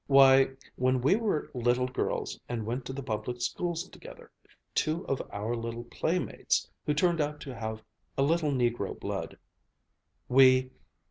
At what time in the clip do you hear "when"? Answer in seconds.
0.77-0.99